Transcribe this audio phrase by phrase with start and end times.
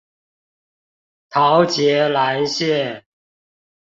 [1.29, 3.03] 桃捷藍線